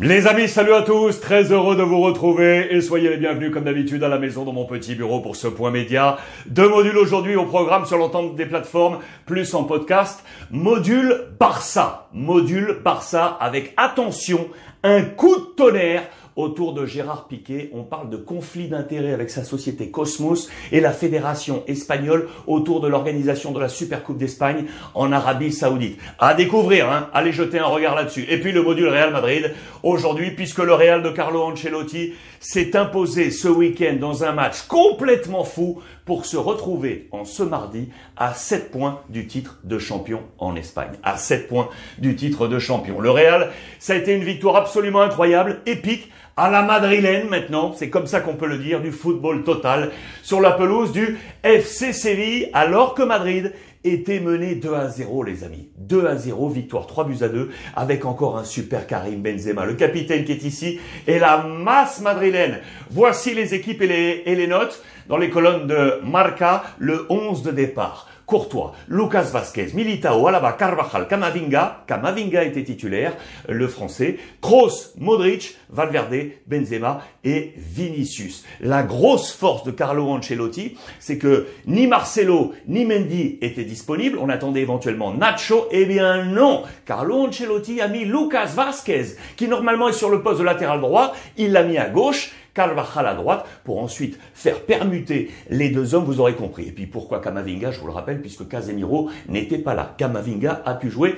[0.00, 3.64] Les amis, salut à tous, très heureux de vous retrouver et soyez les bienvenus comme
[3.64, 6.18] d'habitude à la maison dans mon petit bureau pour ce point média.
[6.46, 10.22] Deux modules aujourd'hui au programme sur l'entente des plateformes, plus en podcast.
[10.52, 14.46] Module Barça, module Barça avec attention,
[14.84, 16.04] un coup de tonnerre
[16.38, 17.68] autour de Gérard Piquet.
[17.74, 22.86] On parle de conflit d'intérêts avec sa société Cosmos et la fédération espagnole autour de
[22.86, 25.98] l'organisation de la Supercoupe d'Espagne en Arabie Saoudite.
[26.20, 27.10] À découvrir, hein.
[27.12, 28.24] allez jeter un regard là-dessus.
[28.28, 29.52] Et puis le module Real Madrid
[29.82, 35.42] aujourd'hui, puisque le Real de Carlo Ancelotti s'est imposé ce week-end dans un match complètement
[35.42, 40.54] fou pour se retrouver en ce mardi à 7 points du titre de champion en
[40.54, 40.92] Espagne.
[41.02, 41.68] À 7 points
[41.98, 43.00] du titre de champion.
[43.00, 47.90] Le Real, ça a été une victoire absolument incroyable, épique, à la madrilène maintenant, c'est
[47.90, 49.90] comme ça qu'on peut le dire, du football total,
[50.22, 53.52] sur la pelouse du FC Séville, alors que Madrid
[53.82, 55.68] était mené 2 à 0 les amis.
[55.78, 59.74] 2 à 0, victoire 3 buts à 2 avec encore un super Karim Benzema, le
[59.74, 62.60] capitaine qui est ici et la masse madrilène.
[62.90, 67.42] Voici les équipes et les, et les notes dans les colonnes de Marca, le 11
[67.42, 68.07] de départ.
[68.28, 73.14] Courtois, Lucas Vasquez, Militao, Alaba, Carvajal, Camavinga, Camavinga était titulaire,
[73.48, 78.44] le français, Kroos, Modric, Valverde, Benzema et Vinicius.
[78.60, 84.28] La grosse force de Carlo Ancelotti, c'est que ni Marcelo ni Mendy étaient disponibles, on
[84.28, 89.92] attendait éventuellement Nacho, eh bien non, Carlo Ancelotti a mis Lucas Vasquez, qui normalement est
[89.94, 93.80] sur le poste de latéral droit, il l'a mis à gauche, Carvajal à droite pour
[93.80, 96.66] ensuite faire permuter les deux hommes, vous aurez compris.
[96.66, 99.94] Et puis pourquoi Kamavinga, je vous le rappelle, puisque Casemiro n'était pas là.
[99.96, 101.16] Kamavinga a pu jouer.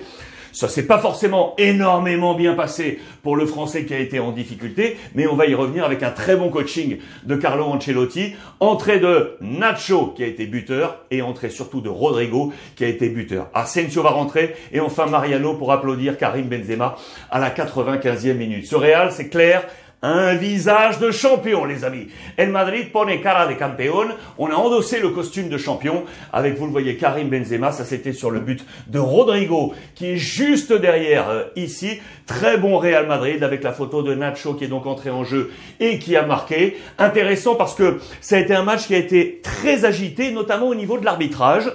[0.52, 4.96] Ça s'est pas forcément énormément bien passé pour le Français qui a été en difficulté,
[5.14, 8.34] mais on va y revenir avec un très bon coaching de Carlo Ancelotti.
[8.58, 13.08] Entrée de Nacho qui a été buteur et entrée surtout de Rodrigo qui a été
[13.08, 13.48] buteur.
[13.54, 16.96] Asensio va rentrer et enfin Mariano pour applaudir Karim Benzema
[17.30, 18.66] à la 95e minute.
[18.66, 19.64] Ce Real, c'est clair,
[20.02, 22.08] un visage de champion, les amis.
[22.36, 24.14] El Madrid pone cara de campeón.
[24.38, 27.70] On a endossé le costume de champion avec, vous le voyez, Karim Benzema.
[27.72, 32.00] Ça, c'était sur le but de Rodrigo, qui est juste derrière euh, ici.
[32.26, 35.50] Très bon Real Madrid avec la photo de Nacho qui est donc entré en jeu
[35.80, 36.78] et qui a marqué.
[36.98, 40.74] Intéressant parce que ça a été un match qui a été très agité, notamment au
[40.74, 41.70] niveau de l'arbitrage,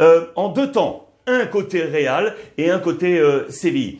[0.00, 1.00] euh, en deux temps.
[1.26, 3.98] Un côté Real et un côté euh, Séville.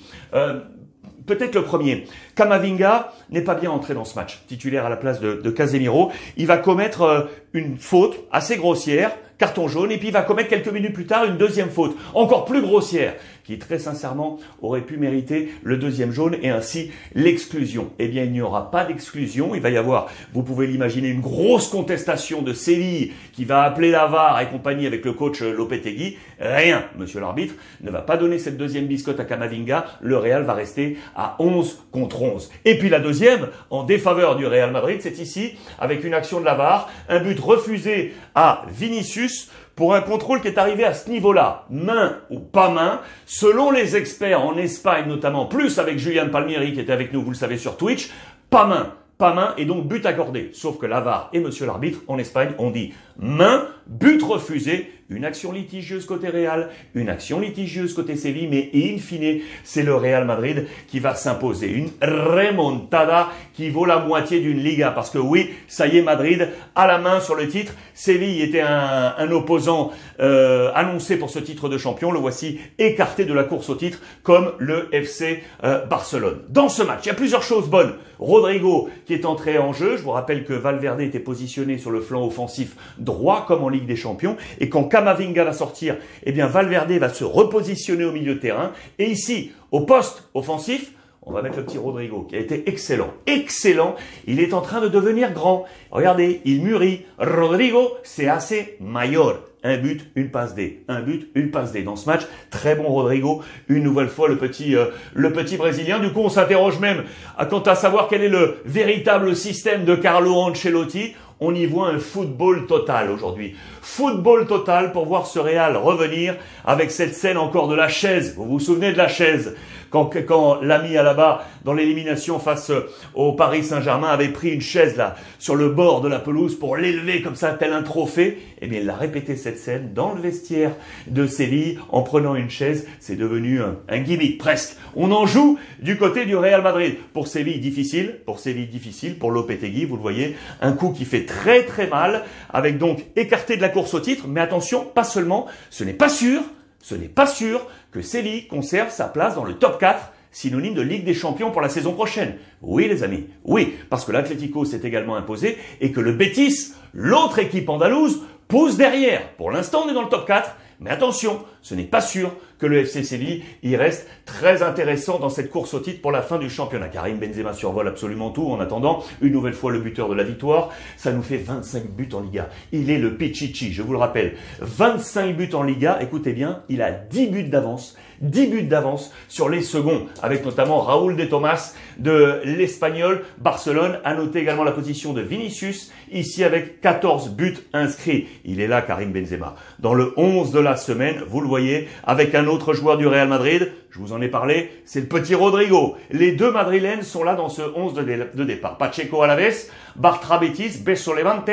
[1.27, 2.05] Peut-être le premier.
[2.35, 6.11] Kamavinga n'est pas bien entré dans ce match, titulaire à la place de, Casemiro.
[6.37, 7.23] Il va commettre euh,
[7.53, 11.25] une faute assez grossière, carton jaune, et puis il va commettre quelques minutes plus tard
[11.25, 13.15] une deuxième faute, encore plus grossière,
[13.45, 17.91] qui très sincèrement aurait pu mériter le deuxième jaune et ainsi l'exclusion.
[17.99, 19.55] Eh bien, il n'y aura pas d'exclusion.
[19.55, 23.91] Il va y avoir, vous pouvez l'imaginer, une grosse contestation de Séville qui va appeler
[23.91, 26.17] l'avare et compagnie avec le coach Lopetegui.
[26.41, 29.85] Rien, monsieur l'arbitre, ne va pas donner cette deuxième biscotte à Kamavinga.
[30.01, 32.51] Le Real va rester à 11 contre 11.
[32.65, 36.45] Et puis la deuxième, en défaveur du Real Madrid, c'est ici, avec une action de
[36.45, 41.67] l'avare, un but refusé à Vinicius pour un contrôle qui est arrivé à ce niveau-là,
[41.71, 46.81] main ou pas main, selon les experts en Espagne notamment, plus avec Julian Palmieri qui
[46.81, 48.11] était avec nous, vous le savez sur Twitch,
[48.51, 50.51] pas main, pas main et donc but accordé.
[50.53, 55.53] Sauf que l'avare et monsieur l'arbitre en Espagne ont dit main, but refusé, une action
[55.53, 60.67] litigieuse côté Real, une action litigieuse côté Séville, mais in fine, c'est le Real Madrid
[60.89, 61.69] qui va s'imposer.
[61.69, 64.91] Une remontada qui vaut la moitié d'une Liga.
[64.91, 67.75] Parce que oui, ça y est, Madrid a la main sur le titre.
[67.93, 72.11] Séville était un, opposant euh, annoncé pour ce titre de champion.
[72.11, 76.41] Le voici écarté de la course au titre comme le FC euh, Barcelone.
[76.49, 77.95] Dans ce match, il y a plusieurs choses bonnes.
[78.19, 79.97] Rodrigo qui est entré en jeu.
[79.97, 83.87] Je vous rappelle que Valverde était positionné sur le flanc offensif droit comme en Ligue
[83.87, 84.37] des Champions.
[84.61, 88.71] Et quand Kamavinga va sortir, eh bien Valverde va se repositionner au milieu de terrain.
[89.01, 93.13] Et ici, au poste offensif, on va mettre le petit Rodrigo qui a été excellent.
[93.27, 93.97] Excellent.
[94.29, 95.65] Il est en train de devenir grand.
[95.91, 97.07] Regardez, il mûrit.
[97.19, 99.41] Rodrigo, c'est assez mayor.
[99.65, 100.85] Un but, une passe D.
[100.87, 101.83] Un but, une passe D.
[101.83, 103.43] Dans ce match, très bon Rodrigo.
[103.69, 105.99] Une nouvelle fois, le petit, euh, le petit Brésilien.
[105.99, 107.03] Du coup, on s'interroge même
[107.51, 111.99] quant à savoir quel est le véritable système de Carlo Ancelotti on y voit un
[111.99, 113.57] football total aujourd'hui.
[113.83, 118.35] Football total pour voir ce Real revenir avec cette scène encore de la chaise.
[118.37, 119.55] Vous vous souvenez de la chaise?
[119.95, 122.73] Quand, quand l'ami à là-bas, dans l'élimination face
[123.15, 126.77] au Paris Saint-Germain, avait pris une chaise là, sur le bord de la pelouse pour
[126.77, 130.21] l'élever comme ça, tel un trophée, eh bien, il a répété cette scène dans le
[130.21, 130.73] vestiaire
[131.07, 132.89] de Séville en prenant une chaise.
[132.99, 134.77] C'est devenu un, un gimmick, presque.
[134.97, 136.97] On en joue du côté du Real Madrid.
[137.13, 138.17] Pour Séville, difficile.
[138.27, 139.17] Pour Séville, difficile.
[139.17, 143.57] Pour Lopetegui, vous le voyez, un coup qui fait très très mal, avec donc écarté
[143.57, 144.25] de la course au titre.
[144.27, 146.43] Mais attention, pas seulement, ce n'est pas sûr,
[146.81, 150.83] ce n'est pas sûr que Séville conserve sa place dans le top 4 synonyme de
[150.83, 152.35] Ligue des Champions pour la saison prochaine.
[152.61, 157.39] Oui les amis, oui, parce que l'Atlético s'est également imposé et que le Betis, l'autre
[157.39, 159.31] équipe andalouse, pousse derrière.
[159.37, 162.67] Pour l'instant, on est dans le top 4, mais attention, ce n'est pas sûr que
[162.67, 166.39] le FC Séville y reste très intéressant dans cette course au titre pour la fin
[166.39, 166.89] du championnat.
[166.89, 170.71] Karim Benzema survole absolument tout en attendant une nouvelle fois le buteur de la victoire.
[170.97, 172.49] Ça nous fait 25 buts en Liga.
[172.73, 174.35] Il est le Pichichi, je vous le rappelle.
[174.61, 177.97] 25 buts en Liga, écoutez bien, il a 10 buts d'avance.
[178.21, 183.23] 10 buts d'avance sur les seconds, avec notamment Raúl de Thomas de l'Espagnol.
[183.39, 188.29] Barcelone a noté également la position de Vinicius, ici avec 14 buts inscrits.
[188.45, 189.57] Il est là, Karim Benzema.
[189.79, 193.29] Dans le 11 de la semaine, vous le voyez, avec un autre joueur du Real
[193.29, 195.97] Madrid, je vous en ai parlé, c'est le petit Rodrigo.
[196.11, 198.77] Les deux madrilènes sont là dans ce 11 de, départ.
[198.77, 201.51] Pacheco Alaves, Bartra Betis, Beso Levante,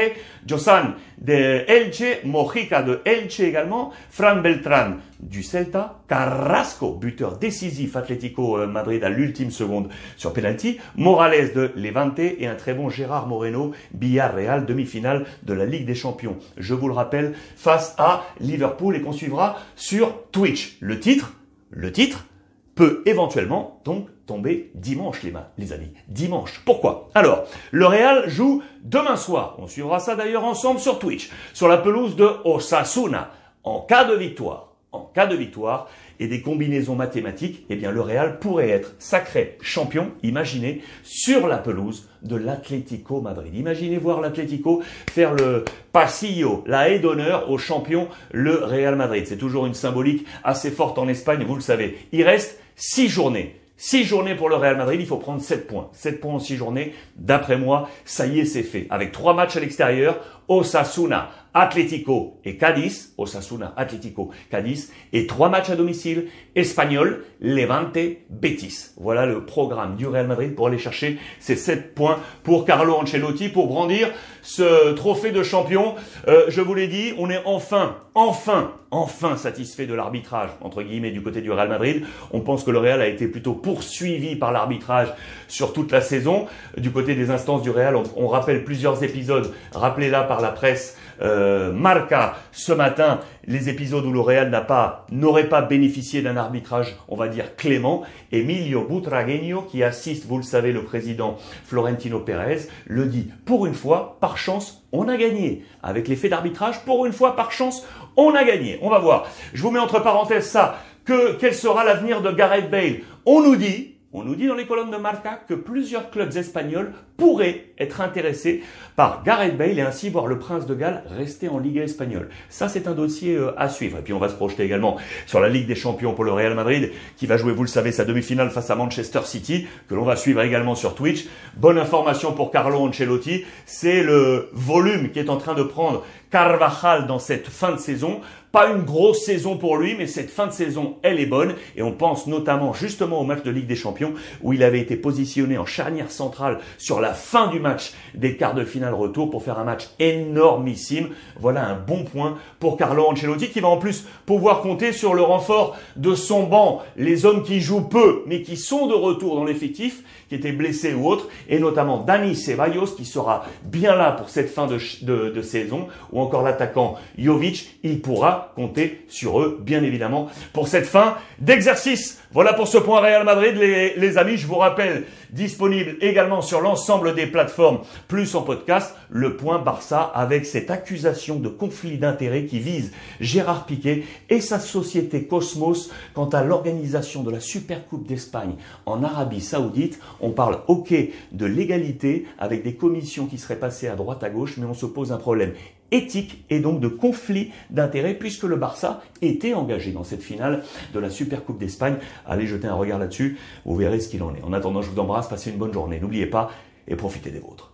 [0.47, 1.33] Josan de
[1.67, 9.03] Elche, Mojica de Elche également, Fran Beltran du Celta, Carrasco, buteur décisif Atlético euh, Madrid
[9.03, 14.65] à l'ultime seconde sur penalty, Morales de Levante et un très bon Gérard Moreno, Villarreal,
[14.65, 16.37] demi-finale de la Ligue des Champions.
[16.57, 20.77] Je vous le rappelle, face à Liverpool et qu'on suivra sur Twitch.
[20.79, 21.33] Le titre,
[21.69, 22.25] le titre,
[22.75, 25.93] peut éventuellement donc tomber dimanche les, les amis.
[26.07, 26.61] Dimanche.
[26.65, 27.09] Pourquoi?
[27.13, 29.55] Alors, le Real joue demain soir.
[29.59, 31.29] On suivra ça d'ailleurs ensemble sur Twitch.
[31.53, 33.31] Sur la pelouse de Osasuna.
[33.63, 34.70] En cas de victoire.
[34.93, 35.89] En cas de victoire
[36.19, 41.59] et des combinaisons mathématiques, eh bien le Real pourrait être sacré champion, imaginez, sur la
[41.59, 43.55] pelouse de l'Atlético Madrid.
[43.55, 49.25] Imaginez voir l'Atlético faire le pasillo, la haie d'honneur au champion, le Real Madrid.
[49.25, 51.97] C'est toujours une symbolique assez forte en Espagne, vous le savez.
[52.11, 53.55] Il reste six journées.
[53.77, 55.89] Six journées pour le Real Madrid, il faut prendre sept points.
[55.93, 56.93] Sept points en six journées.
[57.15, 58.85] D'après moi, ça y est, c'est fait.
[58.89, 65.69] Avec trois matchs à l'extérieur, Osasuna, Atlético et Cadiz, Osasuna, Atlético, Cadiz, et trois matchs
[65.69, 67.97] à domicile, Espagnol, Levante,
[68.29, 68.91] Betis.
[68.97, 73.49] Voilà le programme du Real Madrid pour aller chercher ces sept points pour Carlo Ancelotti,
[73.49, 74.09] pour brandir
[74.41, 75.95] ce trophée de champion.
[76.27, 81.11] Euh, je vous l'ai dit, on est enfin, enfin, enfin satisfait de l'arbitrage, entre guillemets,
[81.11, 82.05] du côté du Real Madrid.
[82.31, 85.09] On pense que le Real a été plutôt poursuivi par l'arbitrage
[85.47, 86.47] sur toute la saison.
[86.77, 90.49] Du côté des instances du Real, on, on rappelle plusieurs épisodes, rappelez là par la
[90.49, 91.40] presse, euh,
[91.73, 96.95] Marca ce matin les épisodes où le Real n'a pas, n'aurait pas bénéficié d'un arbitrage,
[97.07, 98.03] on va dire clément.
[98.31, 103.29] Emilio Butragueño, qui assiste, vous le savez, le président Florentino Pérez, le dit.
[103.45, 105.65] Pour une fois, par chance, on a gagné.
[105.83, 107.85] Avec l'effet d'arbitrage, pour une fois, par chance,
[108.15, 108.79] on a gagné.
[108.81, 109.27] On va voir.
[109.53, 110.79] Je vous mets entre parenthèses ça.
[111.05, 112.99] Que, quel sera l'avenir de Gareth Bale?
[113.25, 116.91] On nous dit, on nous dit dans les colonnes de Marca que plusieurs clubs espagnols
[117.15, 118.61] pourraient être intéressés
[118.97, 122.29] par Gareth Bale et ainsi voir le prince de Galles rester en Ligue espagnole.
[122.49, 123.99] Ça, c'est un dossier euh, à suivre.
[123.99, 124.97] Et puis, on va se projeter également
[125.27, 127.93] sur la Ligue des champions pour le Real Madrid, qui va jouer, vous le savez,
[127.93, 131.27] sa demi-finale face à Manchester City, que l'on va suivre également sur Twitch.
[131.55, 137.07] Bonne information pour Carlo Ancelotti, c'est le volume qui est en train de prendre Carvajal
[137.07, 138.21] dans cette fin de saison.
[138.51, 141.55] Pas une grosse saison pour lui, mais cette fin de saison, elle est bonne.
[141.77, 144.97] Et on pense notamment justement au match de Ligue des Champions, où il avait été
[144.97, 149.43] positionné en charnière centrale sur la fin du match des quarts de finale retour pour
[149.43, 151.09] faire un match énormissime.
[151.39, 155.21] Voilà un bon point pour Carlo Ancelotti, qui va en plus pouvoir compter sur le
[155.21, 156.81] renfort de son banc.
[156.97, 160.93] Les hommes qui jouent peu, mais qui sont de retour dans l'effectif, qui étaient blessés
[160.93, 165.29] ou autres, et notamment Dani Ceballos, qui sera bien là pour cette fin de, de,
[165.29, 170.85] de saison, ou encore l'attaquant Jovic, il pourra compter sur eux, bien évidemment, pour cette
[170.85, 172.21] fin d'exercice.
[172.33, 174.37] Voilà pour ce point Real Madrid, les, amis.
[174.37, 180.01] Je vous rappelle, disponible également sur l'ensemble des plateformes, plus en podcast, le point Barça
[180.15, 186.29] avec cette accusation de conflit d'intérêts qui vise Gérard Piquet et sa société Cosmos quant
[186.29, 188.55] à l'organisation de la Supercoupe d'Espagne
[188.85, 189.99] en Arabie Saoudite.
[190.21, 190.93] On parle ok
[191.33, 194.85] de l'égalité avec des commissions qui seraient passées à droite à gauche, mais on se
[194.85, 195.53] pose un problème
[195.91, 200.99] éthique et donc de conflit d'intérêts puisque le Barça était engagé dans cette finale de
[200.99, 201.97] la Supercoupe d'Espagne.
[202.25, 204.43] Allez jeter un regard là-dessus, vous verrez ce qu'il en est.
[204.43, 205.99] En attendant, je vous embrasse, passez une bonne journée.
[205.99, 206.51] N'oubliez pas
[206.87, 207.70] et profitez des vôtres.